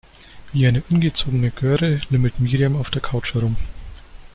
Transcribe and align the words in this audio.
Wie 0.51 0.65
eine 0.65 0.81
ungezogene 0.89 1.51
Göre 1.51 2.01
lümmelt 2.09 2.39
Miriam 2.39 2.75
auf 2.75 2.89
der 2.89 3.03
Couch 3.03 3.35
herum. 3.35 3.55